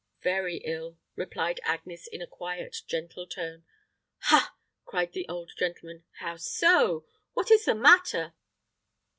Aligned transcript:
"Very 0.23 0.57
ill," 0.65 0.97
replied 1.15 1.59
Agnes, 1.63 2.07
in 2.07 2.23
a 2.23 2.25
quiet, 2.25 2.77
gentle 2.87 3.27
tone. 3.27 3.65
"Ha!" 4.21 4.55
cried 4.83 5.13
the 5.13 5.27
old 5.29 5.51
gentleman. 5.59 6.05
"How 6.21 6.37
so? 6.37 7.05
What 7.33 7.51
is 7.51 7.65
the 7.65 7.75
matter?" 7.75 8.33